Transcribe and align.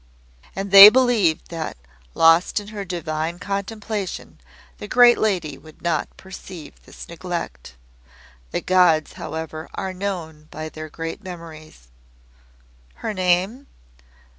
And 0.55 0.71
they 0.71 0.89
believed 0.89 1.49
that, 1.51 1.77
lost 2.15 2.59
in 2.59 2.69
Her 2.69 2.83
divine 2.83 3.37
contemplation, 3.37 4.41
the 4.79 4.87
Great 4.87 5.19
Lady 5.19 5.59
would 5.59 5.83
not 5.83 6.17
perceive 6.17 6.73
this 6.87 7.07
neglect. 7.07 7.75
The 8.49 8.61
Gods 8.61 9.13
however 9.13 9.69
are 9.75 9.93
known 9.93 10.47
by 10.49 10.69
their 10.69 10.89
great 10.89 11.23
memories." 11.23 11.87
"Her 12.95 13.13
name?" 13.13 13.67